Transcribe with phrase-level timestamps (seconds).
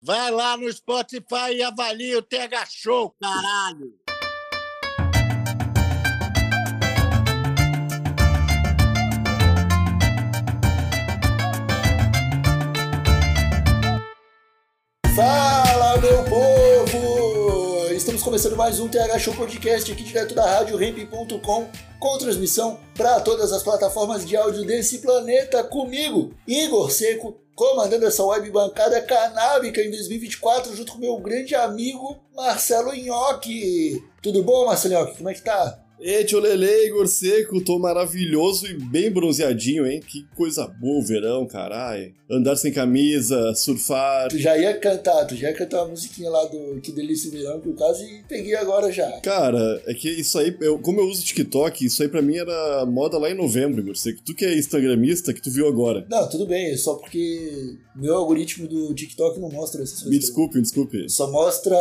[0.00, 3.92] Vai lá no Spotify e avalia o TH Show, caralho!
[15.16, 17.92] Fala, meu povo!
[17.92, 21.68] Estamos começando mais um TH Show Podcast aqui direto da RadioRamp.com
[21.98, 28.24] com transmissão para todas as plataformas de áudio desse planeta comigo, Igor Seco, comandando essa
[28.24, 34.00] web bancada canábica em 2024 junto com meu grande amigo Marcelo Nhoque.
[34.22, 35.16] Tudo bom, Marcelo Nhoque?
[35.16, 35.76] Como é que tá?
[36.00, 40.00] E tio Lele, Igor Seco, tô maravilhoso e bem bronzeadinho, hein?
[40.00, 42.14] Que coisa boa o verão, caralho.
[42.30, 44.28] Andar sem camisa, surfar.
[44.28, 47.60] Tu já ia cantar, tu já ia cantar uma musiquinha lá do Que Delícia Verão,
[47.60, 49.10] que eu quase peguei agora já.
[49.22, 52.86] Cara, é que isso aí, eu, como eu uso TikTok, isso aí pra mim era
[52.86, 54.22] moda lá em novembro, Igor Seco.
[54.24, 56.06] Tu que é instagramista, que tu viu agora.
[56.08, 60.12] Não, tudo bem, é só porque meu algoritmo do TikTok não mostra essas coisas.
[60.12, 61.08] Me desculpe, me desculpe.
[61.08, 61.76] Só mostra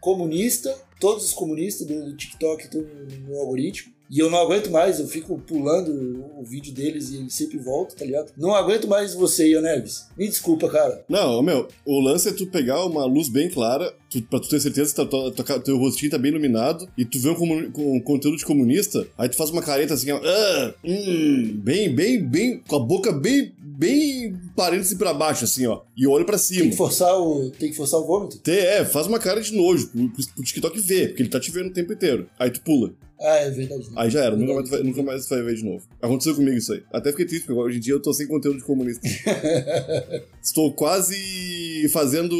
[0.00, 2.84] comunista, todos os comunistas do, TikTok estão
[3.28, 3.92] no algoritmo.
[4.10, 7.94] E eu não aguento mais, eu fico pulando o vídeo deles e ele sempre volta,
[7.94, 8.32] tá ligado?
[8.38, 10.06] Não aguento mais você, Ian Neves.
[10.16, 11.04] Me desculpa, cara.
[11.06, 14.60] Não, meu, o lance é tu pegar uma luz bem clara, tu, pra tu ter
[14.60, 18.00] certeza que tá, tua- tua- teu rostinho tá bem iluminado, e tu vê um, um
[18.00, 22.62] conteúdo de comunista, aí tu faz uma careta assim, ó, ah, hum, bem, bem, bem,
[22.66, 26.62] com a boca bem, bem parêntese pra baixo, assim, ó, e olha pra cima.
[26.62, 28.40] Tem que forçar o, tem que forçar o vômito?
[28.50, 31.68] É, faz uma cara de nojo pro, pro TikTok ver, porque ele tá te vendo
[31.68, 32.28] o tempo inteiro.
[32.36, 32.92] Aí tu pula.
[33.20, 33.88] Ah, é verdade.
[33.96, 35.84] Aí já era, nunca mais, vai, nunca mais vai ver de novo.
[36.00, 36.82] Aconteceu comigo isso aí.
[36.92, 39.06] Até fiquei triste, porque hoje em dia eu tô sem conteúdo de comunista.
[40.42, 42.36] Estou quase fazendo.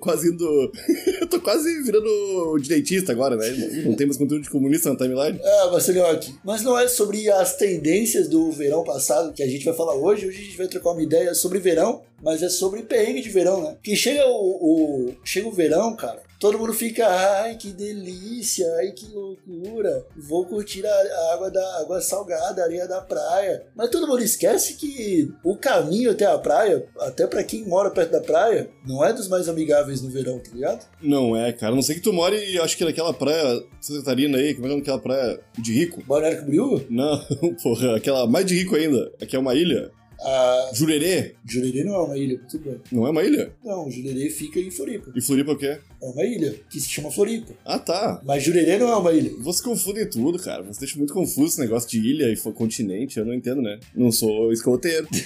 [0.00, 0.72] Quase indo.
[1.20, 3.48] eu tô quase virando direitista agora, né?
[3.84, 5.40] Não, tem mais conteúdo de comunista na timeline.
[5.42, 9.74] Ah, Marceliotti, mas não é sobre as tendências do verão passado que a gente vai
[9.74, 10.26] falar hoje.
[10.26, 13.62] Hoje a gente vai trocar uma ideia sobre verão, mas é sobre perrengue de verão,
[13.62, 13.76] né?
[13.82, 14.30] Que chega o,
[15.10, 20.46] o- chega o verão, cara, todo mundo fica, ai que delícia, ai que loucura, vou
[20.46, 23.66] curtir a, água da água salgada, a areia da praia.
[23.74, 28.12] Mas todo mundo esquece que o caminho até a praia, até pra quem mora perto
[28.12, 30.86] da praia, não é dos mais amigáveis no verão, tá ligado?
[31.02, 31.72] Não é, cara.
[31.72, 34.70] A não sei que tu more, acho que naquela praia Santa Catarina aí, como é
[34.70, 36.02] que é aquela praia de rico?
[36.06, 37.20] Balneário Camboriú, Não,
[37.62, 39.12] porra, aquela mais de rico ainda.
[39.20, 39.90] Aqui é uma ilha.
[40.20, 41.34] A Jurerê?
[41.44, 42.80] Jurerê não é uma ilha, muito bem.
[42.90, 43.52] Não é uma ilha?
[43.64, 45.12] Não, Jurerê fica em Floripa.
[45.14, 45.78] E Floripa o quê?
[46.02, 47.52] É uma ilha que se chama Floripa.
[47.64, 48.20] Ah, tá.
[48.24, 49.32] Mas Jurerê não é uma ilha.
[49.40, 50.62] Você confunde tudo, cara.
[50.62, 53.18] Você deixa muito confuso esse negócio de ilha e continente.
[53.18, 53.78] Eu não entendo, né?
[53.94, 55.06] Não sou escoteiro.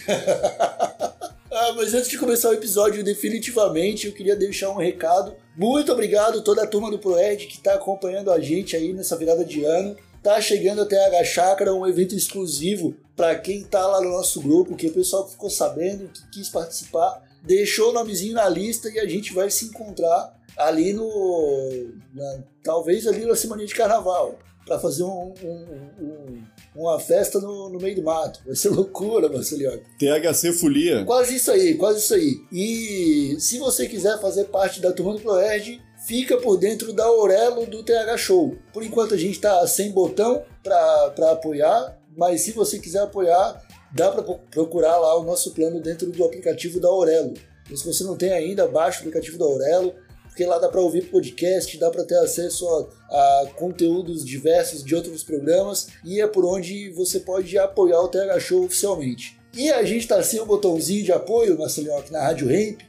[1.53, 5.34] Ah, mas antes de começar o episódio, definitivamente eu queria deixar um recado.
[5.56, 9.17] Muito obrigado a toda a turma do Proed que está acompanhando a gente aí nessa
[9.17, 9.97] virada de ano.
[10.22, 14.76] Tá chegando até a Chácara, um evento exclusivo para quem tá lá no nosso grupo,
[14.76, 19.06] que o pessoal ficou sabendo, que quis participar, deixou o nomezinho na lista e a
[19.08, 21.91] gente vai se encontrar ali no.
[22.14, 26.42] na- talvez ali na semana de carnaval, para fazer um- um- um-
[26.76, 28.41] uma festa no, no meio do mato.
[28.44, 29.81] Vai ser loucura, Marcelinho.
[29.98, 31.04] THC Folia.
[31.04, 32.37] Quase isso aí, quase isso aí.
[32.52, 37.66] E se você quiser fazer parte da turma do ProErd, fica por dentro da Aurelo
[37.66, 38.59] do TH Show.
[38.72, 44.10] Por enquanto a gente está sem botão para apoiar, mas se você quiser apoiar, dá
[44.10, 47.34] para procurar lá o nosso plano dentro do aplicativo da Aurelo.
[47.70, 49.94] E se você não tem ainda, baixa o aplicativo da Aurelo,
[50.25, 54.97] porque lá dá para ouvir podcast, dá para ter acesso a, a conteúdos diversos de
[54.97, 59.38] outros programas e é por onde você pode apoiar o TH Show oficialmente.
[59.56, 62.81] E a gente tá sem o botãozinho de apoio, Marcelinho, aqui na Rádio Ramp,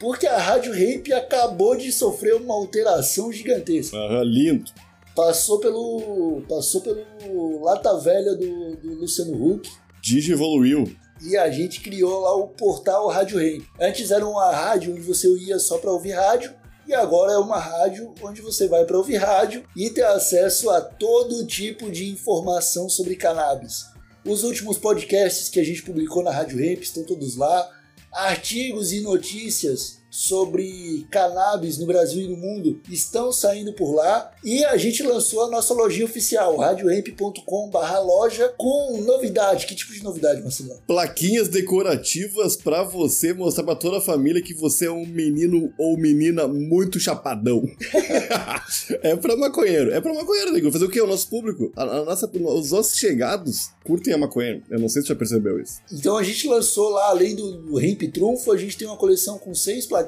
[0.00, 3.96] porque a Rádio Ramp acabou de sofrer uma alteração gigantesca.
[3.96, 4.70] Aham, lindo.
[5.14, 6.42] Passou pelo.
[6.48, 9.70] Passou pelo Lata Velha do, do Luciano Huck.
[10.00, 10.90] Digi evoluiu.
[11.22, 13.62] E a gente criou lá o portal Rádio Ramp.
[13.78, 16.54] Antes era uma rádio onde você ia só para ouvir rádio.
[16.88, 20.80] E agora é uma rádio onde você vai para ouvir rádio e ter acesso a
[20.80, 23.84] todo tipo de informação sobre cannabis.
[24.24, 27.68] Os últimos podcasts que a gente publicou na Rádio Ramp estão todos lá.
[28.12, 34.32] Artigos e notícias sobre cannabis no Brasil e no mundo estão saindo por lá.
[34.44, 39.66] E a gente lançou a nossa lojinha oficial, radiohemp.com/loja, com novidade.
[39.66, 40.80] Que tipo de novidade, Marcelo?
[40.86, 45.96] Plaquinhas decorativas pra você mostrar pra toda a família que você é um menino ou
[45.96, 47.62] menina muito chapadão.
[49.02, 50.72] é pra maconheiro, é pra maconheiro, nego.
[50.72, 51.00] Fazer o quê?
[51.00, 54.62] O nosso público, a, a nossa, os nossos chegados curtem a maconha.
[54.68, 55.80] Eu não sei se você já percebeu isso.
[55.92, 59.38] Então a gente lançou lá, além do, do Hemp Trunfo, a gente tem uma coleção
[59.38, 59.99] com seis plaquinhas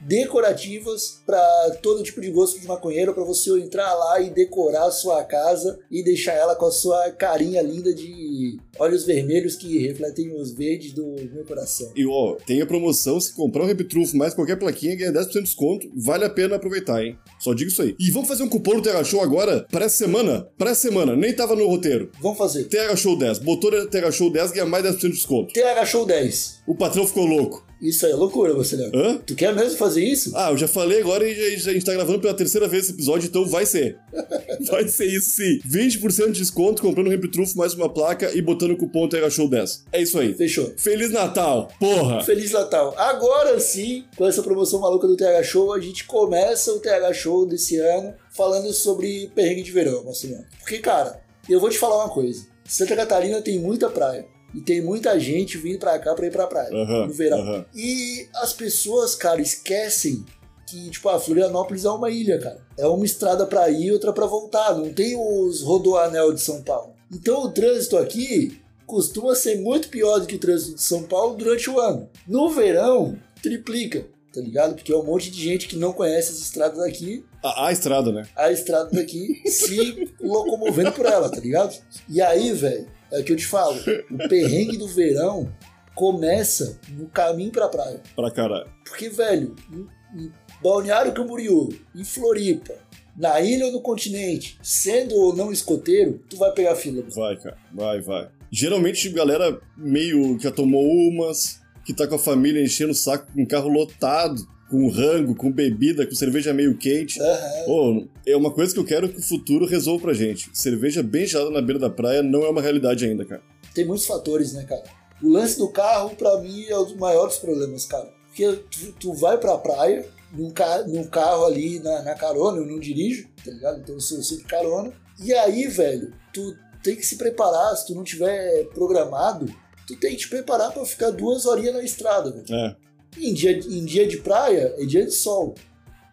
[0.00, 4.90] decorativas para todo tipo de gosto de maconheiro, para você entrar lá e decorar a
[4.90, 10.34] sua casa e deixar ela com a sua carinha linda de olhos vermelhos que refletem
[10.34, 11.92] os verdes do meu coração.
[11.94, 15.32] E ó, tem a promoção, se comprar um Hemp Trunfo mais qualquer plaquinha, ganha 10%
[15.32, 15.90] de desconto.
[15.96, 17.18] Vale a pena aproveitar, hein?
[17.38, 17.94] Só digo isso aí.
[17.98, 19.66] E vamos fazer um cupom no TH Show agora?
[19.70, 20.48] Para essa semana?
[20.58, 22.10] Para essa semana, nem tava no roteiro.
[22.20, 22.64] Vamos fazer.
[22.64, 23.38] TH Show 10.
[23.38, 25.52] Botou TH Show 10, ganha mais 10% de desconto.
[25.52, 26.62] TH Show 10.
[26.66, 27.64] O patrão ficou louco.
[27.84, 28.90] Isso aí é loucura, você, Léo.
[28.94, 29.18] Hã?
[29.26, 30.32] Tu quer mesmo fazer isso?
[30.34, 32.92] Ah, eu já falei agora e já- a gente tá gravando pela terceira vez esse
[32.92, 33.98] episódio, então vai ser.
[34.70, 35.60] vai ser isso sim.
[35.68, 39.48] 20% de desconto comprando um Trufo mais uma placa e botando o cupom TH Show
[39.48, 39.84] 10.
[39.92, 40.34] É isso aí.
[40.34, 40.72] Fechou.
[40.76, 42.22] Feliz Natal, porra!
[42.22, 42.94] Feliz Natal.
[42.96, 47.46] Agora sim, com essa promoção maluca do TH Show, a gente começa o TH Show
[47.46, 50.44] desse ano falando sobre perrengue de verão, Marcelo.
[50.60, 52.46] Porque, cara, eu vou te falar uma coisa.
[52.66, 54.24] Santa Catarina tem muita praia.
[54.54, 57.38] E tem muita gente vindo pra cá pra ir pra praia Aham, no verão.
[57.40, 57.64] aham.
[57.74, 60.24] E as pessoas, cara, esquecem
[60.66, 62.60] que, tipo, a Florianópolis é uma ilha, cara.
[62.78, 64.74] É uma estrada pra ir e outra pra voltar.
[64.76, 66.94] Não tem os rodoanel de São Paulo.
[67.12, 71.36] Então o trânsito aqui costuma ser muito pior do que o trânsito de São Paulo
[71.36, 72.08] durante o ano.
[72.26, 74.74] No verão, triplica, tá ligado?
[74.74, 78.10] Porque é um monte de gente que não conhece as estradas daqui, A, a estrada,
[78.12, 78.22] né?
[78.36, 81.74] a estrada daqui se locomovendo por ela, tá ligado?
[82.08, 83.78] E aí, velho, é o que eu te falo,
[84.10, 85.52] o perrengue do verão
[85.94, 88.00] começa no caminho pra praia.
[88.16, 88.68] Pra caralho.
[88.84, 89.86] Porque, velho, em,
[90.24, 90.32] em
[90.62, 92.74] Balneário Camboriú, em Floripa,
[93.16, 97.04] na ilha ou no continente, sendo ou não escoteiro, tu vai pegar fila.
[97.14, 97.56] Vai, cara.
[97.72, 98.28] Vai, vai.
[98.50, 103.30] Geralmente, galera meio que já tomou umas, que tá com a família enchendo o saco
[103.32, 107.20] com o carro lotado, com rango, com bebida, com cerveja meio quente.
[107.20, 107.64] Aham.
[107.68, 110.48] Ô, é uma coisa que eu quero que o futuro resolva pra gente.
[110.52, 113.42] Cerveja bem gelada na beira da praia não é uma realidade ainda, cara.
[113.74, 114.82] Tem muitos fatores, né, cara?
[115.22, 118.12] O lance do carro, pra mim, é um dos maiores problemas, cara.
[118.26, 122.66] Porque tu, tu vai pra praia, num, ca num carro ali na, na carona, eu
[122.66, 123.80] não dirijo, tá ligado?
[123.80, 124.92] Então eu sou sempre carona.
[125.22, 129.46] E aí, velho, tu tem que se preparar, se tu não tiver programado,
[129.86, 132.44] tu tem que te preparar pra ficar duas horinhas na estrada, velho.
[132.54, 132.76] É.
[133.18, 135.54] Em dia, em dia de praia, é dia de sol.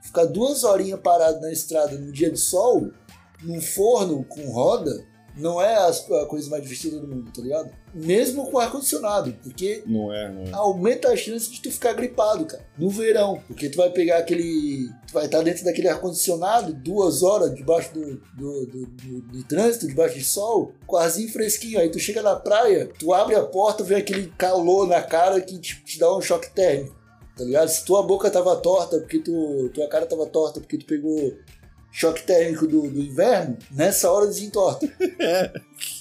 [0.04, 2.92] Ficar duas horinhas parado na estrada no dia de sol,
[3.44, 4.92] num forno com roda,
[5.38, 7.72] não é as- a coisa mais divertida do mundo, tá ligado?
[7.94, 10.50] Mesmo com ar-condicionado, porque Não é, não é.
[10.54, 12.66] aumenta a chance de tu ficar gripado, cara.
[12.78, 14.88] No verão, porque tu vai pegar aquele.
[15.08, 19.88] Tu vai estar dentro daquele ar-condicionado duas horas debaixo do, do, do, do- do trânsito,
[19.88, 21.80] debaixo de sol, quase fresquinho.
[21.80, 25.60] Aí tu chega na praia, tu abre a porta, vê aquele calor na cara que
[25.60, 26.96] te, te dá um choque térmico.
[27.38, 27.68] Tá ligado?
[27.70, 29.70] Se tua boca tava torta porque tu.
[29.74, 31.34] tua cara tava torta porque tu pegou
[31.92, 34.88] choque térmico do, do inverno, nessa hora desentorta.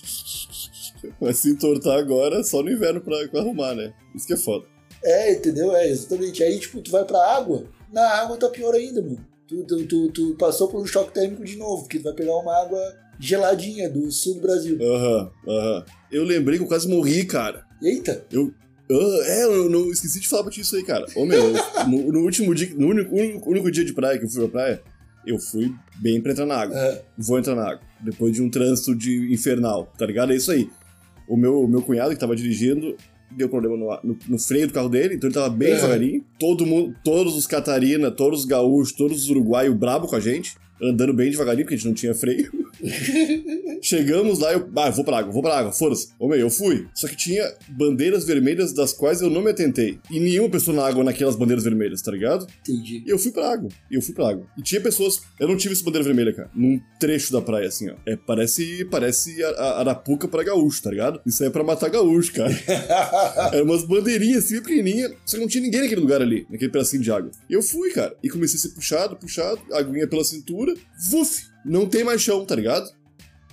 [1.20, 3.92] Mas se entortar agora, só no inverno pra, pra arrumar, né?
[4.14, 4.66] Isso que é foda.
[5.02, 5.74] É, entendeu?
[5.74, 6.42] É, exatamente.
[6.42, 9.24] Aí, tipo, tu vai pra água, na água tá pior ainda, mano.
[9.48, 12.36] Tu, tu, tu, tu passou por um choque térmico de novo, porque tu vai pegar
[12.36, 12.80] uma água
[13.18, 14.78] geladinha do sul do Brasil.
[14.80, 15.84] Aham, aham.
[16.10, 17.64] Eu lembrei que eu quase morri, cara.
[17.82, 18.24] Eita!
[18.30, 18.52] Eu.
[18.92, 21.06] Ah, é, eu não esqueci de falar pra ti isso aí, cara.
[21.14, 21.52] Ô meu,
[21.88, 23.14] no, no último dia, no único,
[23.48, 24.82] único, dia de praia que eu fui pra praia,
[25.24, 26.76] eu fui bem pra entrar na água.
[26.76, 27.80] É, Vou entrar na água.
[28.00, 30.32] Depois de um trânsito de infernal, tá ligado?
[30.32, 30.68] É isso aí.
[31.30, 32.96] O meu, meu cunhado que tava dirigindo
[33.30, 35.74] deu problema no, no, no freio do carro dele, então ele tava bem É.
[35.76, 36.24] devagarinho.
[36.38, 40.56] Todo mundo, todos os Catarina, todos os gaúchos, todos os uruguaios brabo com a gente,
[40.82, 42.50] andando bem devagarinho, porque a gente não tinha freio.
[43.82, 44.68] Chegamos lá, eu.
[44.76, 46.08] Ah, eu vou pra água, vou pra água, força.
[46.18, 46.86] Ô meu, eu fui.
[46.94, 49.98] Só que tinha bandeiras vermelhas das quais eu não me atentei.
[50.10, 52.46] E nenhuma pessoa na água naquelas bandeiras vermelhas, tá ligado?
[52.60, 53.02] entendi.
[53.06, 53.70] E eu fui pra água.
[53.90, 54.46] E eu fui pra água.
[54.56, 55.20] E tinha pessoas.
[55.38, 56.50] Eu não tive essa bandeira vermelha, cara.
[56.54, 57.94] Num trecho da praia, assim, ó.
[58.06, 58.84] É, parece.
[58.90, 61.20] Parece Arapuca pra gaúcho, tá ligado?
[61.26, 62.52] Isso aí é pra matar gaúcho, cara.
[63.52, 65.12] Eram umas bandeirinhas assim, bem pequenininhas.
[65.24, 67.30] Só que não tinha ninguém naquele lugar ali, naquele pedacinho de água.
[67.48, 68.14] E eu fui, cara.
[68.22, 70.69] E comecei a ser puxado, puxado, aguinha pela cintura.
[71.10, 71.42] Vuf!
[71.64, 72.90] Não tem mais chão, tá ligado?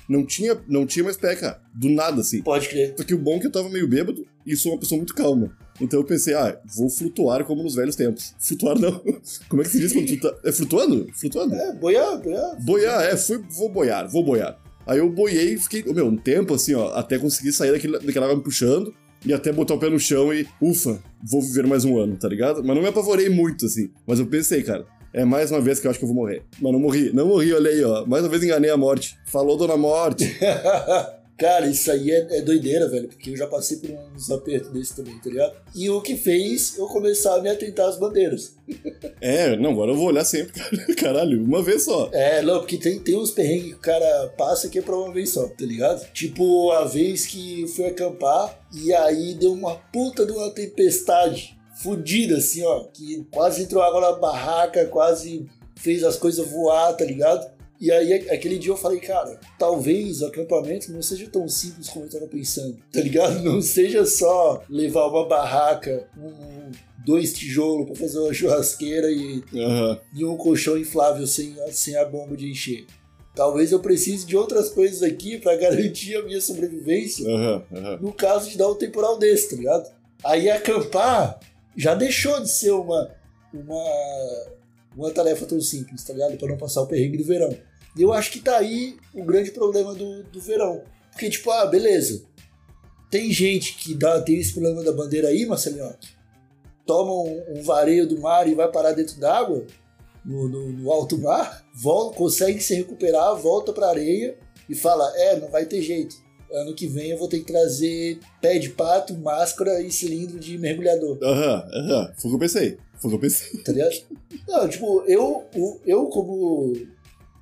[0.08, 1.62] Não tinha, não tinha mais pé, cara.
[1.74, 2.42] Do nada, assim.
[2.42, 2.94] Pode crer.
[2.98, 5.14] Só que o bom é que eu tava meio bêbado e sou uma pessoa muito
[5.14, 5.52] calma.
[5.80, 8.34] Então eu pensei, ah, vou flutuar como nos velhos tempos.
[8.40, 9.04] Flutuar não.
[9.48, 10.36] Como é que se diz quando tu tá.
[10.44, 11.08] É flutuando?
[11.14, 11.54] Flutuando?
[11.54, 12.64] É, boiar, boiar.
[12.64, 14.58] Boiar, é, fui, vou boiar, vou boiar.
[14.88, 18.26] Aí eu boiei e fiquei, meu, um tempo assim, ó, até conseguir sair daquele, daquela
[18.26, 18.94] água me puxando.
[19.26, 22.28] e até botar o pé no chão e, ufa, vou viver mais um ano, tá
[22.28, 22.64] ligado?
[22.64, 23.90] Mas não me apavorei muito, assim.
[24.08, 24.86] Mas eu pensei, cara,
[25.18, 26.44] é mais uma vez que eu acho que eu vou morrer.
[26.62, 28.06] Mas não morri, não morri, olha aí, ó.
[28.06, 29.18] Mais uma vez enganei a morte.
[29.26, 30.32] Falou, dona morte.
[31.36, 34.96] Cara, isso aí é, é doideira, velho, porque eu já passei por uns apertos desse
[34.96, 35.56] também, tá ligado?
[35.76, 38.56] E o que fez eu começar a me atentar às bandeiras.
[39.20, 40.86] é, não, agora eu vou olhar sempre, cara.
[40.98, 42.10] Caralho, uma vez só.
[42.12, 45.12] É, não, porque tem, tem uns perrengues que o cara passa que é pra uma
[45.12, 46.08] vez só, tá ligado?
[46.12, 52.38] Tipo, a vez que fui acampar e aí deu uma puta de uma tempestade fudida,
[52.38, 57.48] assim, ó, que quase entrou água na barraca, quase fez as coisas voar, tá ligado?
[57.80, 62.06] E aí, aquele dia eu falei, cara, talvez o acampamento não seja tão simples como
[62.06, 63.40] eu tava pensando, tá ligado?
[63.46, 66.72] Não seja só levar uma barraca, um,
[67.06, 69.98] dois tijolos pra fazer uma churrasqueira e, uhum.
[70.16, 72.88] e um colchão inflável sem, sem a bomba de encher.
[73.36, 77.98] Talvez eu precise de outras coisas aqui para garantir a minha sobrevivência uhum, uhum.
[78.02, 79.92] no caso de dar um temporal desse, tá ligado?
[80.24, 81.40] Aí acampar
[81.78, 83.12] já deixou de ser uma,
[83.54, 84.58] uma
[84.98, 86.38] uma tarefa tão simples, tá ligado?
[86.38, 87.56] Pra não passar o perrengue do verão.
[87.96, 90.82] E eu acho que tá aí o grande problema do, do verão.
[91.12, 92.24] Porque, tipo, ah, beleza.
[93.10, 95.96] Tem gente que dá, tem esse problema da bandeira aí, Marcelinho,
[96.86, 99.66] toma um, um, vareio do mar e vai parar dentro d'água,
[100.26, 105.40] no, no, no, alto mar, volta, consegue se recuperar, volta pra areia e fala: É,
[105.40, 106.18] não vai ter jeito.
[106.52, 110.58] Ano que vem eu vou ter que trazer pé de pato, máscara e cilindro de
[110.58, 111.18] mergulhador.
[111.22, 112.00] Aham, uhum, aham.
[112.00, 112.14] Uhum.
[112.18, 112.78] Foi o que eu pensei.
[113.00, 113.60] Foi o que eu pensei.
[113.64, 113.96] Tá ligado?
[114.48, 115.44] Não, tipo, eu,
[115.86, 116.74] eu como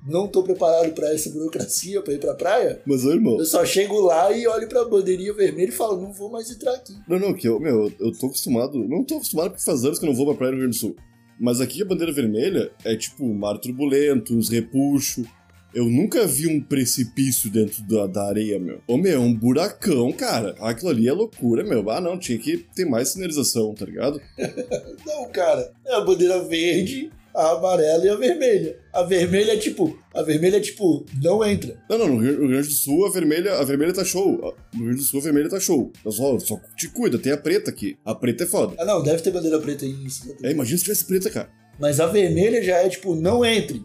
[0.06, 2.80] não tô preparado para essa burocracia para ir pra praia.
[2.86, 3.38] Mas, ô, irmão.
[3.38, 6.74] Eu só chego lá e olho pra bandeirinha vermelha e falo, não vou mais entrar
[6.74, 6.94] aqui.
[7.08, 8.78] Não, não, que eu, meu, eu tô acostumado.
[8.86, 10.78] Não tô acostumado porque faz anos que eu não vou pra praia no Rio Grande
[10.78, 10.96] do Sul.
[11.38, 15.26] Mas aqui a bandeira vermelha é tipo mar turbulento, uns repuxos.
[15.76, 18.80] Eu nunca vi um precipício dentro da, da areia, meu.
[18.88, 20.54] Ô, meu, é um buracão, cara.
[20.58, 21.90] Aquilo ali é loucura, meu.
[21.90, 24.18] Ah, não, tinha que ter mais sinalização, tá ligado?
[25.04, 25.70] não, cara.
[25.84, 28.78] É a bandeira verde, a amarela e a vermelha.
[28.90, 31.78] A vermelha é tipo, a vermelha é tipo, não entra.
[31.90, 34.32] Não, não, no Rio Grande do Sul a vermelha, a vermelha tá show.
[34.72, 35.92] No Rio Grande do Sul a vermelha tá show.
[36.08, 37.98] Só, só te cuida, tem a preta aqui.
[38.02, 38.74] A preta é foda.
[38.78, 39.94] Ah, não, deve ter bandeira preta aí.
[40.42, 41.50] É, imagina se tivesse preta, cara.
[41.78, 43.84] Mas a vermelha já é tipo, não entre.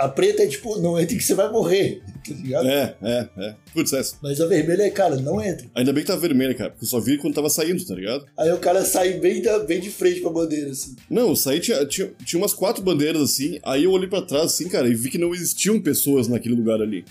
[0.00, 2.66] A preta é tipo, não entra que você vai morrer, tá ligado?
[2.66, 3.54] É, é, é.
[3.74, 4.16] Putz, essa.
[4.22, 5.66] Mas a vermelha é, cara, não entra.
[5.74, 8.24] Ainda bem que tá vermelha, cara, porque eu só vi quando tava saindo, tá ligado?
[8.38, 10.96] Aí o cara sai bem, da, bem de frente pra bandeira, assim.
[11.10, 14.46] Não, eu saí, tinha, tinha, tinha umas quatro bandeiras, assim, aí eu olhei pra trás,
[14.46, 17.04] assim, cara, e vi que não existiam pessoas naquele lugar ali.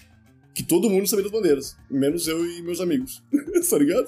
[0.51, 3.21] Que todo mundo sabia das bandeiras, menos eu e meus amigos,
[3.69, 4.07] tá ligado?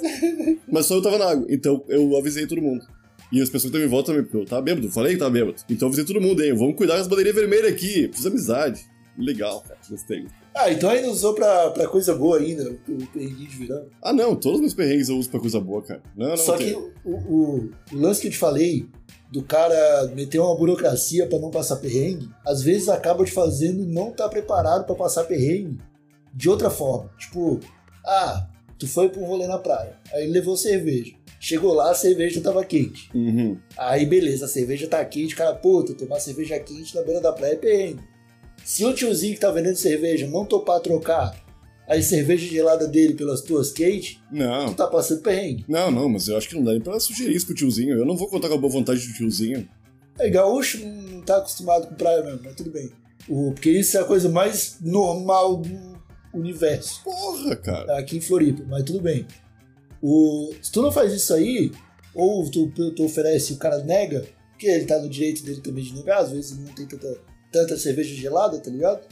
[0.68, 2.84] Mas só eu tava na água, então eu avisei todo mundo.
[3.32, 5.32] E as pessoas que estão em volta também, porque eu tava bêbado, falei que tava
[5.32, 5.56] bêbado.
[5.70, 8.86] Então eu avisei todo mundo, hein, vamos cuidar das bandeirinhas vermelhas aqui, fiz amizade.
[9.18, 9.80] Legal, cara.
[9.90, 10.26] Gostei.
[10.56, 13.86] Ah, então ainda usou pra, pra coisa boa ainda, o perrengue de verão.
[14.02, 14.36] Ah, não.
[14.36, 16.02] Todos os meus perrengues eu uso pra coisa boa, cara.
[16.16, 18.88] Não, não Só que o, o, o, lance que eu te falei,
[19.32, 24.10] do cara meter uma burocracia para não passar perrengue, às vezes acaba te fazendo não
[24.10, 25.80] estar tá preparado para passar perrengue
[26.34, 27.10] de outra forma.
[27.18, 27.60] Tipo,
[28.06, 28.48] ah,
[28.78, 31.14] tu foi pra um rolê na praia, aí ele levou cerveja.
[31.44, 33.10] Chegou lá, a cerveja tava quente.
[33.16, 33.58] Uhum.
[33.76, 37.54] Aí beleza, a cerveja tá quente, cara, puta, tomar cerveja quente na beira da praia
[37.54, 38.04] é perrengue.
[38.64, 41.36] Se o tiozinho que tá vendendo cerveja não topar trocar
[41.88, 44.68] a cerveja gelada dele pelas tuas quentes, não.
[44.68, 45.66] tu tá passando perrengue.
[45.68, 47.98] Não, não, mas eu acho que não dá nem pra sugerir isso pro tiozinho.
[47.98, 49.68] Eu não vou contar com a boa vontade do tiozinho.
[50.20, 52.92] É, gaúcho não tá acostumado com praia mesmo, mas tudo bem.
[53.28, 56.00] O, porque isso é a coisa mais normal do
[56.36, 57.04] universo.
[57.04, 57.98] Porra, cara.
[57.98, 59.26] Aqui em Floripa, mas tudo bem.
[60.02, 61.72] O, se tu não faz isso aí,
[62.14, 65.84] ou tu, tu oferece e o cara nega, porque ele tá no direito dele também
[65.84, 69.06] de negar, às vezes ele não tem tanta tanta cerveja gelada, tá ligado?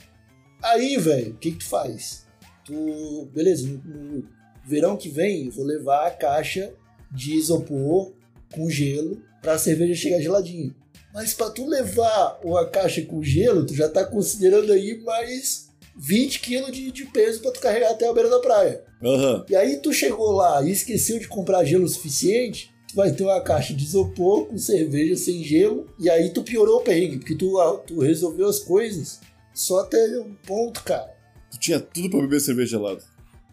[0.63, 2.25] Aí, velho, o que, que tu faz?
[2.63, 4.27] Tu, beleza, no, no,
[4.65, 6.74] verão que vem eu vou levar a caixa
[7.12, 8.13] de isopor
[8.53, 10.74] com gelo pra cerveja chegar geladinha.
[11.13, 15.68] Mas pra tu levar uma caixa com gelo, tu já tá considerando aí mais
[15.99, 18.81] 20 quilos de, de peso pra tu carregar até a beira da praia.
[19.01, 19.43] Uhum.
[19.49, 23.41] E aí tu chegou lá e esqueceu de comprar gelo suficiente, tu vai ter uma
[23.41, 27.57] caixa de isopor com cerveja sem gelo, e aí tu piorou o perrengue, porque tu,
[27.85, 29.19] tu resolveu as coisas
[29.53, 31.13] só até um ponto, cara.
[31.51, 33.03] Tu tinha tudo para beber cerveja gelada,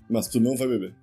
[0.09, 0.95] mas tu não vai beber.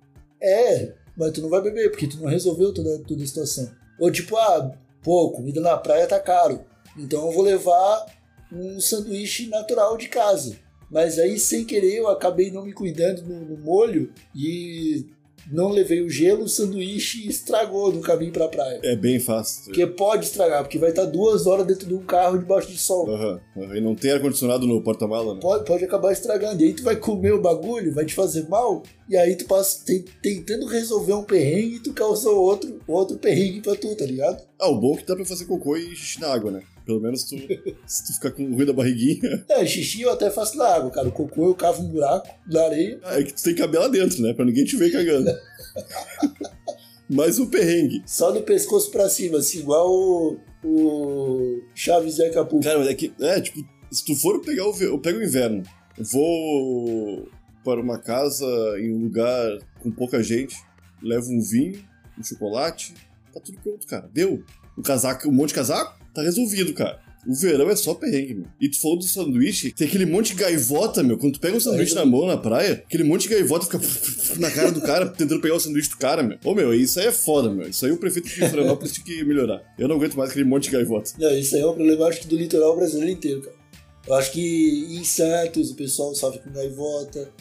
[0.42, 3.70] É, mas tu não vai beber, porque tu não resolveu toda, toda a situação.
[4.00, 4.72] Ou tipo, ah,
[5.02, 6.64] pô, comida na praia tá caro,
[6.96, 8.06] então eu vou levar
[8.50, 10.63] um sanduíche natural de casa.
[10.90, 15.06] Mas aí, sem querer, eu acabei não me cuidando no, no molho e
[15.52, 18.80] não levei o gelo, o sanduíche estragou no caminho pra praia.
[18.82, 19.64] É bem fácil.
[19.64, 23.10] Porque pode estragar, porque vai estar duas horas dentro de um carro debaixo de sol.
[23.10, 23.40] Aham.
[23.74, 25.40] E não tem ar-condicionado no porta-mala, né?
[25.42, 26.62] Pode, pode acabar estragando.
[26.62, 29.84] E aí tu vai comer o bagulho, vai te fazer mal, e aí tu passa
[29.84, 34.42] te- tentando resolver um perrengue e tu causou outro, outro perrengue pra tu, tá ligado?
[34.64, 36.62] Ah, o bom é que dá pra fazer cocô e xixi na água, né?
[36.86, 37.36] Pelo menos tu,
[37.86, 41.08] se tu ficar com ruim da barriguinha, É, xixi eu até faço na água, cara.
[41.08, 42.98] O cocô eu cavo um buraco na areia.
[43.04, 44.32] é que tu tem que caber lá dentro, né?
[44.32, 45.30] Pra ninguém te ver cagando.
[47.10, 48.02] Mas o perrengue.
[48.06, 52.64] Só do pescoço pra cima, assim, igual o, o Chaves de Acapulco.
[52.64, 55.62] Cara, mas é que, é, tipo, se tu for pegar o, eu pego o inverno,
[55.98, 57.28] vou
[57.62, 58.46] para uma casa
[58.78, 60.56] em um lugar com pouca gente,
[61.02, 61.84] levo um vinho,
[62.18, 62.94] um chocolate,
[63.34, 64.08] tá tudo pronto, cara.
[64.12, 64.42] Deu.
[64.76, 67.00] O casaco, um monte de casaco, tá resolvido, cara.
[67.26, 68.46] O verão é só perrengue, meu.
[68.60, 71.16] E tu falou do sanduíche, tem aquele monte de gaivota, meu.
[71.16, 73.80] Quando tu pega um sanduíche na mão na praia, aquele monte de gaivota fica
[74.38, 76.38] na cara do cara, tentando pegar o sanduíche do cara, meu.
[76.44, 77.68] Ô, meu, isso aí é foda, meu.
[77.68, 79.62] Isso aí o prefeito de Florianópolis tinha que melhorar.
[79.78, 81.12] Eu não aguento mais aquele monte de gaivota.
[81.18, 83.56] Não, isso aí é um problema, acho que do litoral brasileiro inteiro, cara.
[84.06, 87.32] Eu acho que em Santos o pessoal sofre com gaivota.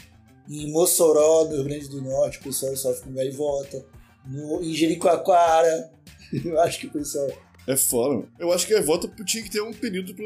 [0.50, 3.84] Em Mossoró, no Rio Grande do Norte, o pessoal sofre com gaivota.
[4.26, 5.92] No, em Jericoacoara,
[6.46, 7.28] eu acho que o pessoal.
[7.68, 8.28] É foda, meu.
[8.40, 10.26] Eu acho que a gaivota tinha que ter um período pra,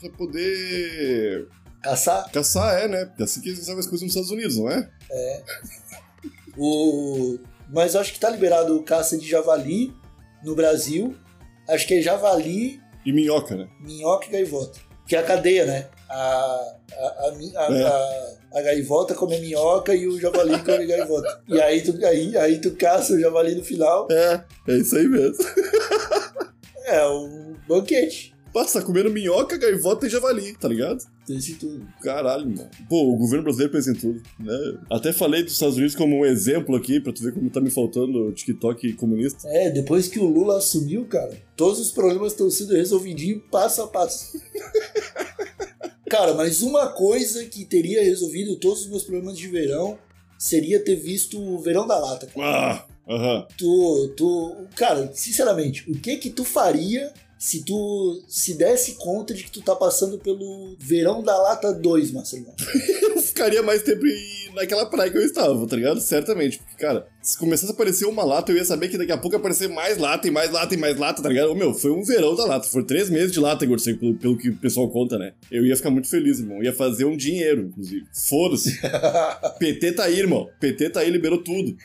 [0.00, 1.48] pra poder
[1.82, 2.30] Caçar.
[2.30, 3.04] caçar, é, né?
[3.06, 4.88] Porque assim que eles fazem as coisas nos Estados Unidos, não é?
[6.56, 7.38] O...
[7.70, 9.94] Mas acho que tá liberado caça de javali
[10.44, 11.16] no Brasil.
[11.68, 13.68] Acho que é javali, E minhoca, né?
[13.80, 14.78] minhoca e gaivota.
[15.06, 15.88] Que é a cadeia, né?
[16.14, 17.84] A, a, a, É.
[17.84, 21.40] a- a gaivota come a minhoca e o javali come a gaivota.
[21.48, 24.06] E aí tu, aí, aí tu caça o javali no final.
[24.10, 25.42] É, é isso aí mesmo.
[26.84, 28.32] É um banquete.
[28.52, 31.02] Tu tá comendo minhoca, gaivota e javali, tá ligado?
[31.26, 31.86] Desse tudo.
[32.02, 32.68] Caralho, mano.
[32.90, 34.78] Pô, o governo brasileiro pensa em tudo, né?
[34.90, 37.70] Até falei dos Estados Unidos como um exemplo aqui, pra tu ver como tá me
[37.70, 39.48] faltando o TikTok comunista.
[39.48, 43.86] É, depois que o Lula assumiu, cara, todos os problemas estão sendo resolvidinhos passo a
[43.88, 44.38] passo.
[46.12, 49.98] cara, mas uma coisa que teria resolvido todos os meus problemas de verão
[50.38, 52.46] seria ter visto o Verão da Lata, cara.
[52.46, 53.46] Ah, aham.
[53.56, 59.42] Tu, tu, cara, sinceramente, o que que tu faria se tu se desse conta de
[59.42, 62.54] que tu tá passando pelo Verão da Lata 2, Marcelão?
[63.02, 66.00] Eu ficaria mais tempo em- naquela praia que eu estava, tá ligado?
[66.00, 66.58] Certamente.
[66.58, 69.34] Porque, cara, se começasse a aparecer uma lata, eu ia saber que daqui a pouco
[69.34, 71.50] ia aparecer mais lata e mais lata e mais lata, tá ligado?
[71.50, 72.68] Ô, meu, foi um verão da lata.
[72.68, 75.32] Foram três meses de lata, sei, pelo, pelo que o pessoal conta, né?
[75.50, 76.58] Eu ia ficar muito feliz, irmão.
[76.58, 78.06] Eu ia fazer um dinheiro, inclusive.
[78.12, 78.78] Foda-se.
[79.58, 80.48] PT tá aí, irmão.
[80.60, 81.76] PT tá aí, liberou tudo.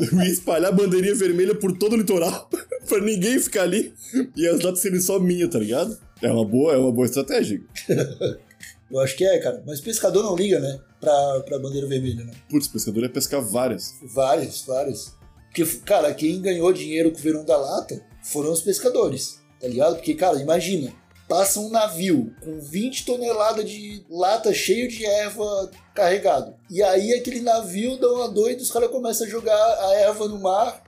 [0.00, 2.48] Eu ia espalhar bandeirinha vermelha por todo o litoral
[2.88, 3.92] pra ninguém ficar ali
[4.36, 5.98] e as latas serem só minha, tá ligado?
[6.22, 7.60] É uma boa, é uma boa estratégia.
[8.90, 9.62] Eu acho que é, cara.
[9.66, 10.78] Mas pescador não liga, né?
[11.00, 12.32] Pra, pra bandeira vermelha, né?
[12.48, 13.96] Putz, pescador ia pescar várias.
[14.02, 15.14] Várias, várias.
[15.46, 19.96] Porque, cara, quem ganhou dinheiro com o verão da lata foram os pescadores, tá ligado?
[19.96, 20.92] Porque, cara, imagina,
[21.28, 26.54] passa um navio com 20 toneladas de lata cheio de erva carregado.
[26.70, 30.38] E aí aquele navio dá uma doida, os caras começam a jogar a erva no
[30.40, 30.82] mar,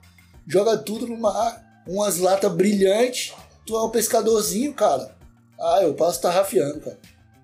[0.47, 3.33] joga tudo no mar, umas latas brilhantes.
[3.65, 5.15] Tu é um pescadorzinho, cara.
[5.59, 6.99] Ah, eu passo tarrafiando, cara.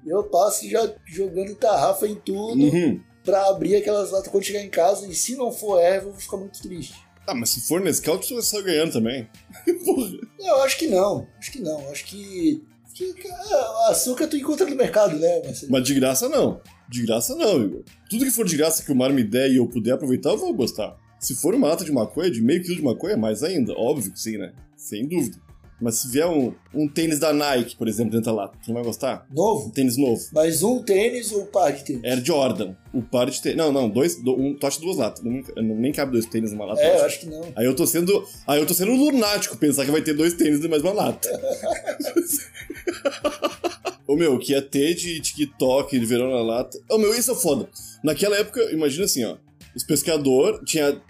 [0.06, 3.02] Eu passo já jogando tarrafa em tudo Uhum.
[3.24, 5.08] pra abrir aquelas latas quando chegar em casa.
[5.08, 6.96] E se não for erva, eu vou ficar muito triste.
[7.28, 9.28] Ah, mas se for Nescau, tu vai sair ganhando também.
[9.84, 10.12] Porra.
[10.40, 11.28] Eu acho que não.
[11.40, 11.90] Acho que não.
[11.92, 12.64] Acho que.
[12.96, 15.72] Que cara, açúcar tu encontra no mercado, né, Marcelo?
[15.72, 16.62] Mas de graça não.
[16.90, 17.84] De graça não, Igor.
[18.10, 20.38] Tudo que for de graça que o mar me der e eu puder aproveitar, eu
[20.38, 20.96] vou gostar.
[21.20, 23.74] Se for uma lata de maconha, de meio quilo de maconha, mais ainda.
[23.74, 24.54] Óbvio que sim, né?
[24.78, 25.38] Sem dúvida.
[25.82, 28.76] Mas se vier um, um tênis da Nike, por exemplo, dentro da lata, tu não
[28.76, 29.28] vai gostar?
[29.30, 29.72] Um Novo.
[29.72, 30.22] tênis novo.
[30.32, 32.02] Mas um tênis ou um par de tênis?
[32.06, 32.76] Air Jordan.
[32.94, 33.58] O par de tênis.
[33.58, 34.16] Não, não, dois.
[34.24, 35.22] do- um, tu acha duas latas.
[35.22, 36.80] Não, nem cabe dois tênis numa lata.
[36.82, 37.42] É, eu acho que não.
[37.58, 38.26] Aí eu tô sendo.
[38.48, 41.28] Aí eu tô sendo lunático pensar que vai ter dois tênis e mais uma lata.
[44.08, 46.78] Ô meu, que ia ter de TikTok, de verão na lata.
[46.90, 47.68] Ô meu, isso é foda.
[48.04, 49.38] Naquela época, imagina assim, ó.
[49.76, 51.02] Os pescadores, tinha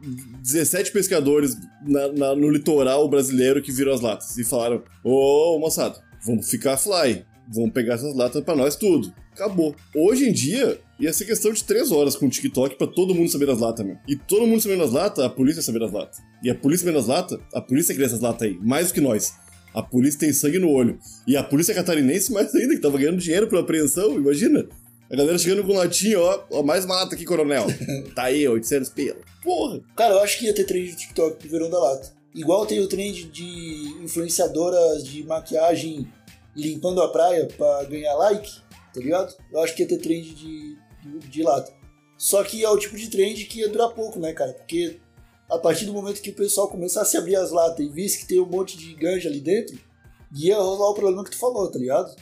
[0.42, 6.02] 17 pescadores na- na- no litoral brasileiro que viram as latas e falaram: Ô moçada,
[6.26, 9.14] vamos ficar fly, vamos pegar essas latas pra nós tudo.
[9.34, 9.76] Acabou.
[9.94, 13.30] Hoje em dia, ia ser questão de 3 horas com o TikTok pra todo mundo
[13.30, 13.98] saber das latas, meu.
[14.08, 16.20] E todo mundo sabendo das latas, a polícia saber das latas.
[16.42, 19.02] E a polícia sabendo das latas, a polícia cria essas latas aí, mais do que
[19.02, 19.34] nós.
[19.76, 20.98] A polícia tem sangue no olho.
[21.28, 24.66] E a polícia catarinense mais ainda, que tava ganhando dinheiro por apreensão, imagina.
[25.12, 27.68] A galera chegando com latinha, ó, ó, mais uma lata aqui, coronel.
[28.16, 29.18] tá aí, 800 pila.
[29.44, 29.82] Porra.
[29.94, 32.14] Cara, eu acho que ia ter trend de TikTok pro verão da lata.
[32.34, 36.08] Igual tem o trend de influenciadoras de maquiagem
[36.56, 38.50] limpando a praia pra ganhar like,
[38.94, 39.36] tá ligado?
[39.52, 41.74] Eu acho que ia ter trend de, de, de lata.
[42.18, 44.54] Só que é o tipo de trend que ia durar pouco, né, cara?
[44.54, 45.00] Porque
[45.50, 48.28] a partir do momento que o pessoal começasse a abrir as latas e visse que
[48.28, 49.78] tem um monte de ganja ali dentro,
[50.36, 52.16] ia rolar o problema que tu falou, tá ligado?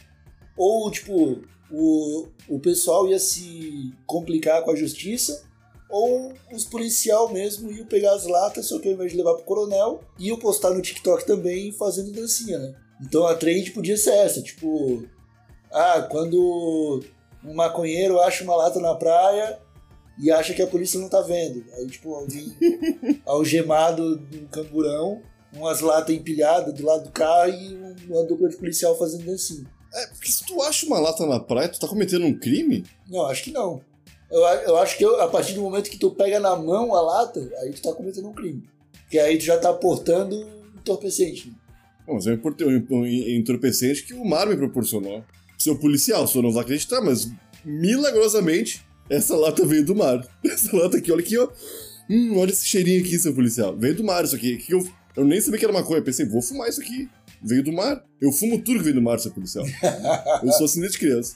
[0.58, 5.44] Ou, tipo, o, o pessoal ia se complicar com a justiça,
[5.90, 9.44] ou os policial mesmo iam pegar as latas, só que ao invés de levar pro
[9.44, 12.76] coronel, iam postar no TikTok também fazendo dancinha, né?
[13.02, 15.04] Então a trend podia ser essa, tipo,
[15.72, 17.04] ah, quando
[17.44, 19.60] um maconheiro acha uma lata na praia
[20.20, 21.64] e acha que a polícia não tá vendo.
[21.74, 22.56] Aí, tipo, alguém
[23.26, 25.22] algemado no camburão,
[25.54, 27.76] umas latas empilhadas do lado do carro e
[28.10, 29.66] uma dupla de policial fazendo dancinha.
[29.94, 32.84] É, porque se tu acha uma lata na praia, tu tá cometendo um crime?
[33.08, 33.82] Não, acho que não.
[34.32, 37.02] Eu, eu acho que eu- a partir do momento que tu pega na mão a
[37.02, 38.64] lata, aí tu tá cometendo um crime.
[39.04, 40.36] Porque aí tu já tá portando
[40.76, 41.50] entorpecente.
[41.50, 41.54] Né?
[42.08, 42.34] Bom, mas é
[42.90, 45.24] um entorpecente que o mar me proporcionou.
[45.60, 47.30] Seu policial, só não vai acreditar, mas
[47.64, 50.26] milagrosamente essa lata veio do mar.
[50.44, 51.50] Essa lata aqui, olha aqui, ó.
[52.10, 53.76] Hum, olha esse cheirinho aqui, seu policial.
[53.78, 54.58] Veio do mar isso aqui.
[54.58, 54.86] Que eu,
[55.16, 56.02] eu nem sabia que era maconha.
[56.02, 57.10] Pensei, vou fumar isso aqui.
[57.42, 58.04] Veio do mar.
[58.20, 59.66] Eu fumo tudo que vem do mar, seu policial.
[60.44, 61.36] eu sou assim desde criança.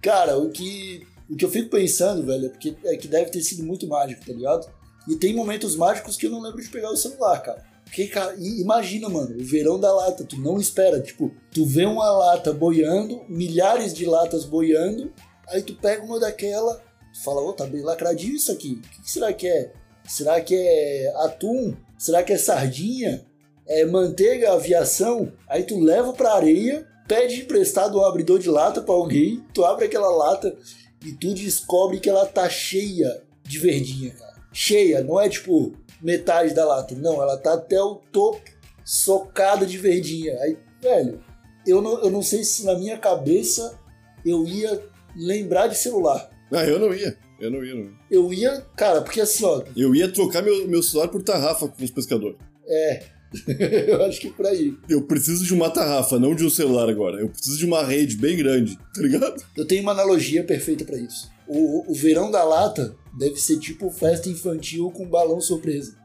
[0.00, 3.42] Cara, o que, o que eu fico pensando, velho, é, porque, é que deve ter
[3.42, 4.66] sido muito mágico, tá ligado?
[5.06, 7.69] E tem momentos mágicos que eu não lembro de pegar o celular, cara.
[7.90, 11.00] Porque, cara, imagina, mano, o verão da lata, tu não espera.
[11.00, 15.12] Tipo, tu vê uma lata boiando, milhares de latas boiando,
[15.48, 16.80] aí tu pega uma daquela,
[17.24, 18.80] fala, ô, tá bem lacradinho isso aqui.
[18.80, 19.72] O que será que é?
[20.06, 21.74] Será que é atum?
[21.98, 23.26] Será que é sardinha?
[23.66, 25.32] É manteiga, aviação?
[25.48, 29.86] Aí tu leva pra areia, pede emprestado um abridor de lata pra alguém, tu abre
[29.86, 30.56] aquela lata
[31.04, 34.29] e tu descobre que ela tá cheia de verdinha, cara.
[34.52, 38.40] Cheia, não é tipo metade da lata, não, ela tá até o topo
[38.84, 40.36] socada de verdinha.
[40.40, 41.20] Aí, velho,
[41.66, 43.78] eu não, eu não sei se na minha cabeça
[44.24, 44.82] eu ia
[45.16, 46.30] lembrar de celular.
[46.52, 47.16] Ah, eu não ia.
[47.38, 47.92] Eu não ia, não ia.
[48.10, 51.84] Eu ia, cara, porque assim, ó, Eu ia trocar meu, meu celular por tarrafa com
[51.84, 52.38] os pescadores.
[52.68, 53.02] é.
[53.86, 54.74] eu acho que é por aí.
[54.88, 57.20] Eu preciso de uma tarrafa, não de um celular agora.
[57.20, 59.40] Eu preciso de uma rede bem grande, tá ligado?
[59.56, 61.30] Eu tenho uma analogia perfeita pra isso.
[61.52, 65.96] O, o verão da lata deve ser tipo festa infantil com balão surpresa.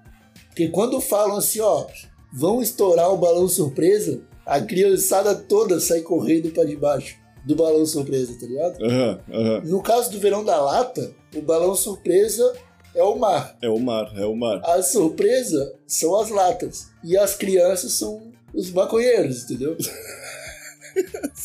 [0.47, 1.85] Porque quando falam assim, ó,
[2.33, 8.35] vão estourar o balão surpresa, a criançada toda sai correndo pra debaixo do balão surpresa,
[8.39, 8.83] tá ligado?
[8.83, 9.61] Aham, aham.
[9.65, 12.53] No caso do verão da lata, o balão surpresa
[12.95, 13.55] é o mar.
[13.61, 14.61] É o mar, é o mar.
[14.63, 16.87] A surpresa são as latas.
[17.03, 19.77] E as crianças são os maconheiros, entendeu?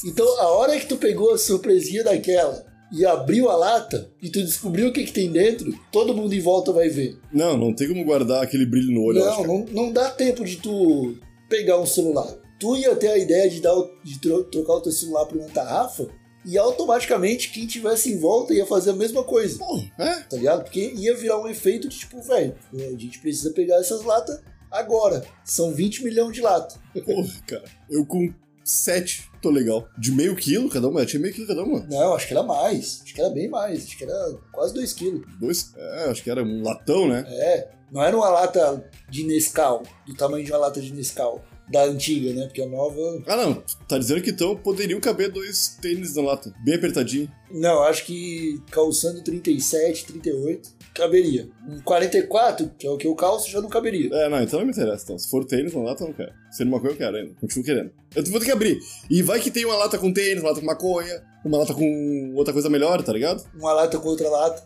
[0.07, 4.43] Então, a hora que tu pegou a surpresinha daquela e abriu a lata e tu
[4.43, 7.19] descobriu o que, que tem dentro, todo mundo em volta vai ver.
[7.33, 9.47] Não, não tem como guardar aquele brilho no olho, eu acho.
[9.47, 11.17] não, não, não dá tempo de tu
[11.49, 12.27] pegar um celular.
[12.59, 13.75] Tu ia ter a ideia de, dar
[14.05, 16.09] de tro- trocar o teu celular por uma tarrafa
[16.45, 19.59] e automaticamente quem tivesse em volta ia fazer a mesma coisa.
[19.59, 20.21] Pô, é?
[20.21, 20.65] tá ligado?
[20.65, 25.25] Porque ia virar um efeito de tipo, velho, a gente precisa pegar essas latas agora.
[25.45, 26.79] São 20 milhões de latas.
[27.05, 27.65] Porra, cara.
[27.89, 28.33] Eu com
[28.65, 29.89] sete tô legal.
[29.99, 31.05] De meio quilo cada uma?
[31.07, 31.81] Tinha meio quilo cada uma.
[31.89, 33.01] Não, acho que era mais.
[33.03, 33.85] Acho que era bem mais.
[33.85, 35.23] Acho que era quase 2 quilos.
[35.39, 35.73] Dois?
[35.77, 37.25] É, acho que era um latão, né?
[37.29, 37.71] É.
[37.91, 41.45] Não era uma lata de Nescau, do tamanho de uma lata de Nescau.
[41.71, 42.47] Da antiga, né?
[42.47, 43.23] Porque a nova.
[43.27, 43.63] Ah, não.
[43.87, 46.53] Tá dizendo que então poderiam caber dois tênis na lata.
[46.65, 47.31] Bem apertadinho.
[47.51, 51.49] Não, acho que calçando 37, 38, caberia.
[51.69, 54.09] Um 44, que é o que eu calço, já não caberia.
[54.13, 55.05] É, não, então não me interessa.
[55.05, 55.19] Então.
[55.19, 56.33] Se for tênis na lata, eu não quero.
[56.51, 57.35] Sendo maconha, eu quero ainda.
[57.41, 57.91] Continuo querendo.
[58.17, 58.79] Eu vou ter que abrir.
[59.09, 62.33] E vai que tem uma lata com tênis, uma lata com maconha, uma lata com
[62.35, 63.45] outra coisa melhor, tá ligado?
[63.55, 64.65] Uma lata com outra lata.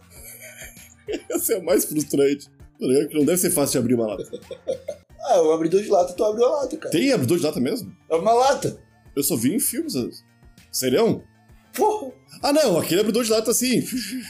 [1.30, 2.48] Essa é a mais frustrante.
[2.48, 3.08] Tá ligado?
[3.08, 4.24] Que não deve ser fácil de abrir uma lata.
[5.24, 6.90] Ah, o abridor de lata, tu abriu a lata, cara.
[6.90, 7.94] Tem abridor de lata mesmo?
[8.10, 8.76] É uma lata.
[9.16, 9.94] Eu só vi em filmes.
[10.70, 11.22] Serião?
[11.74, 12.12] Porra.
[12.42, 13.82] Ah, não, aquele abridor de lata assim.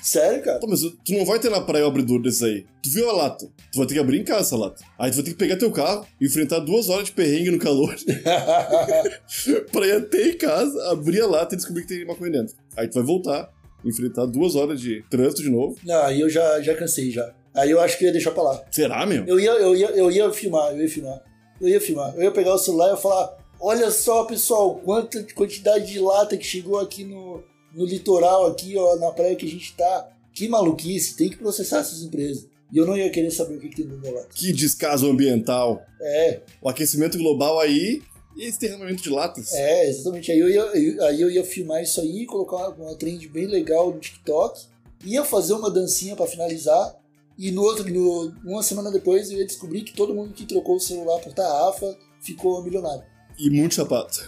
[0.02, 0.60] Sério, cara?
[0.60, 2.66] Pô, mas tu não vai ter na praia o abridor desse aí.
[2.82, 3.46] Tu viu a lata.
[3.72, 4.82] Tu vai ter que abrir em casa essa lata.
[4.98, 7.94] Aí tu vai ter que pegar teu carro, enfrentar duas horas de perrengue no calor,
[9.72, 12.54] pra ir até em casa, abrir a lata e descobrir que tem maconha dentro.
[12.76, 13.50] Aí tu vai voltar,
[13.84, 15.76] enfrentar duas horas de trânsito de novo.
[15.84, 17.34] Não, aí eu já, já cansei já.
[17.54, 18.64] Aí eu acho que eu ia deixar pra lá.
[18.70, 19.24] Será, meu?
[19.26, 21.22] Eu ia, eu, ia, eu ia filmar, eu ia filmar.
[21.60, 22.14] Eu ia filmar.
[22.16, 26.36] Eu ia pegar o celular e ia falar: olha só, pessoal, quanta quantidade de lata
[26.36, 30.08] que chegou aqui no, no litoral, aqui, ó, na praia que a gente tá.
[30.32, 32.46] Que maluquice, tem que processar essas empresas.
[32.72, 34.28] E eu não ia querer saber o que, que tem dentro da lata.
[34.34, 35.80] Que descaso ambiental.
[36.02, 38.02] É, O aquecimento global aí
[38.36, 39.52] e esse derramamento de latas.
[39.54, 40.32] é, exatamente.
[40.32, 43.46] Aí eu ia, eu- aí eu ia filmar isso aí, colocar uma, uma trend bem
[43.46, 44.60] legal no TikTok,
[45.04, 46.96] ia fazer uma dancinha pra finalizar,
[47.38, 50.76] e no outro, no, uma semana depois eu ia descobrir que todo mundo que trocou
[50.76, 53.04] o celular por tarrafa ficou milionário.
[53.38, 54.26] E muito sapato.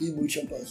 [0.00, 0.64] E muito champanhe.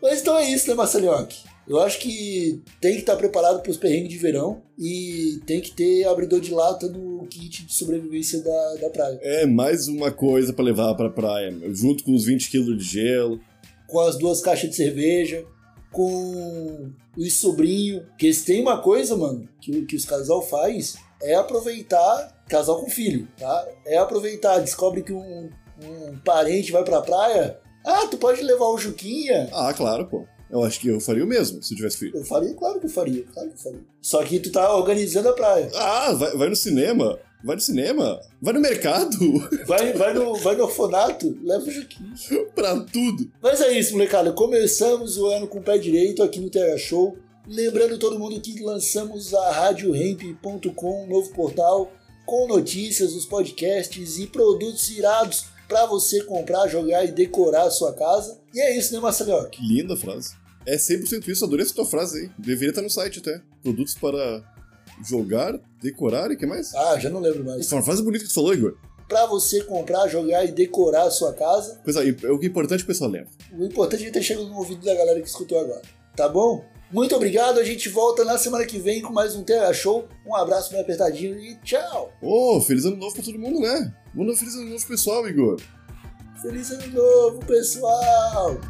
[0.00, 1.42] Mas então é isso, né, Marcelinhoque?
[1.66, 5.70] Eu acho que tem que estar preparado para os perrengues de verão e tem que
[5.72, 9.18] ter abridor de lata no kit de sobrevivência da, da praia.
[9.22, 12.84] É mais uma coisa pra levar pra praia, meu, junto com os 20 quilos de
[12.84, 13.40] gelo.
[13.86, 15.44] Com as duas caixas de cerveja,
[15.92, 18.04] com os sobrinhos.
[18.08, 22.90] Porque se tem uma coisa, mano, que, que os casal faz é aproveitar, casal com
[22.90, 23.68] filho, tá?
[23.86, 25.50] É aproveitar, descobre que um,
[25.82, 27.60] um parente vai pra praia.
[27.84, 29.48] Ah, tu pode levar o Juquinha.
[29.52, 30.24] Ah, claro, pô.
[30.50, 32.14] Eu acho que eu faria o mesmo se eu tivesse filho.
[32.14, 33.80] Eu faria, claro que eu faria, claro que eu faria.
[34.02, 35.70] Só que tu tá organizando a praia.
[35.74, 37.18] Ah, vai, vai no cinema.
[37.44, 38.20] Vai no cinema.
[38.40, 39.18] Vai no mercado.
[39.66, 42.14] Vai, vai, no, vai no orfanato, leva o Juquinha.
[42.54, 43.30] pra tudo.
[43.42, 44.32] Mas é isso, molecada.
[44.32, 47.16] Começamos o ano com o pé direito aqui no TH Show.
[47.46, 51.92] Lembrando todo mundo que lançamos a RadioRamp.com, um novo portal
[52.24, 57.92] com notícias, os podcasts e produtos irados para você comprar, jogar e decorar a sua
[57.92, 58.38] casa.
[58.54, 59.48] E é isso, né, Marcelo?
[59.48, 60.34] Que linda frase.
[60.66, 62.30] É 100% isso, adorei essa tua frase aí.
[62.38, 63.40] Deveria estar no site até.
[63.62, 64.42] Produtos para
[65.04, 66.74] jogar, decorar e o que mais?
[66.74, 67.60] Ah, já não lembro mais.
[67.60, 68.76] Essa é uma frase bonita que tu falou, Igor.
[69.08, 71.80] Para você comprar, jogar e decorar a sua casa.
[71.84, 73.28] Pois aí, é o que é importante o pessoal lembra.
[73.52, 75.82] O importante é ter chegado no ouvido da galera que escutou agora.
[76.16, 76.64] Tá bom?
[76.92, 80.06] Muito obrigado, a gente volta na semana que vem com mais um TH Show.
[80.26, 82.12] Um abraço bem apertadinho e tchau!
[82.20, 83.94] Ô, feliz ano novo pra todo mundo, né?
[84.14, 85.58] Manda um feliz ano novo pessoal, Igor.
[86.42, 88.60] Feliz ano novo, pessoal!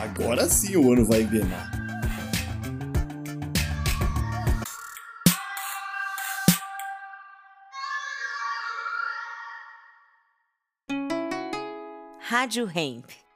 [0.00, 1.77] Agora sim o ano vai engrenar.
[12.30, 13.27] Rádio Hemp.